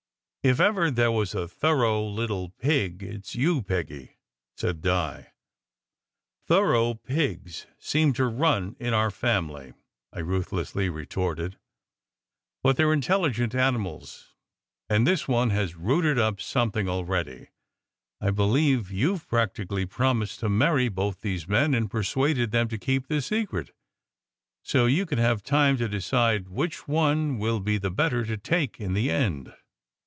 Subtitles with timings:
[0.43, 4.17] "If ever there was a thorough little pig, it s you, Peggy,"
[4.57, 5.27] said Di.
[6.47, 9.73] "Thorough pigs seem to run in our family,"
[10.11, 11.59] I ruthlessly retorted.
[12.63, 14.33] "But they re intelligent animals,
[14.89, 17.49] and this one has rooted up something already.
[18.19, 22.67] I believe you ve practi cally promised to marry both these men, and persuaded them
[22.69, 23.75] to keep the secret,
[24.63, 28.79] so you can have time to decide which one will be the better to take,
[28.79, 29.53] in the end."